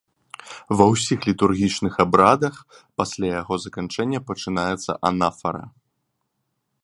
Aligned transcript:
Ва 0.77 0.85
ўсіх 0.93 1.19
літургічных 1.29 1.93
абрадах 2.05 2.55
пасля 3.01 3.27
яго 3.41 3.53
заканчэння 3.65 4.19
пачынаецца 4.29 4.91
анафара. 5.11 5.65